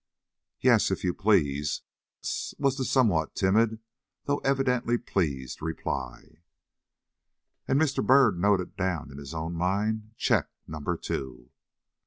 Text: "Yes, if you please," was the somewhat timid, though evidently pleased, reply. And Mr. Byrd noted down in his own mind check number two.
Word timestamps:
"Yes, 0.61 0.89
if 0.89 1.03
you 1.03 1.13
please," 1.13 1.83
was 2.57 2.75
the 2.75 2.85
somewhat 2.85 3.35
timid, 3.35 3.77
though 4.23 4.39
evidently 4.39 4.97
pleased, 4.97 5.61
reply. 5.61 6.41
And 7.67 7.79
Mr. 7.79 8.03
Byrd 8.03 8.41
noted 8.41 8.75
down 8.75 9.11
in 9.11 9.19
his 9.19 9.35
own 9.35 9.53
mind 9.53 10.15
check 10.17 10.49
number 10.65 10.97
two. 10.97 11.51